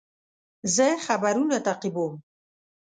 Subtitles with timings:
[0.75, 2.13] زه خبرونه تعقیبوم.